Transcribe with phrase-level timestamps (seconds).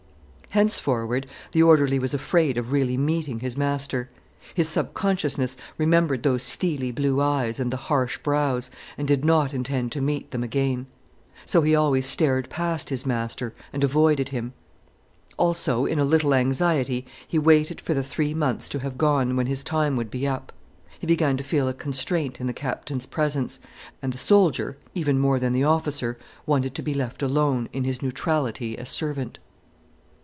[0.51, 4.09] Henceforward the orderly was afraid of really meeting his master.
[4.53, 9.93] His subconsciousness remembered those steely blue eyes and the harsh brows, and did not intend
[9.93, 10.87] to meet them again.
[11.45, 14.51] So he always stared past his master, and avoided him.
[15.37, 19.47] Also, in a little anxiety, he waited for the three months to have gone, when
[19.47, 20.51] his time would be up.
[20.99, 23.61] He began to feel a constraint in the Captain's presence,
[24.01, 28.01] and the soldier even more than the officer wanted to be left alone, in his
[28.01, 29.39] neutrality as servant.